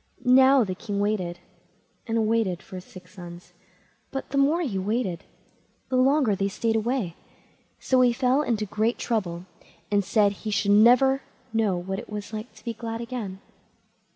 Now 0.25 0.63
the 0.63 0.73
king 0.73 0.99
waited 0.99 1.37
and 2.07 2.25
waited 2.25 2.63
for 2.63 2.77
his 2.77 2.85
six 2.85 3.13
sons, 3.13 3.53
but 4.09 4.31
the 4.31 4.37
more 4.39 4.61
he 4.63 4.79
waited, 4.79 5.25
the 5.89 5.95
longer 5.95 6.35
they 6.35 6.47
stayed 6.47 6.75
away; 6.75 7.13
so 7.79 8.01
he 8.01 8.11
fell 8.11 8.41
into 8.41 8.65
great 8.65 8.97
trouble, 8.97 9.45
and 9.91 10.03
said 10.03 10.31
he 10.31 10.49
should 10.49 10.71
never 10.71 11.21
know 11.53 11.77
what 11.77 11.99
it 11.99 12.09
was 12.09 12.27
to 12.31 12.63
be 12.65 12.73
glad 12.73 12.99
again. 12.99 13.41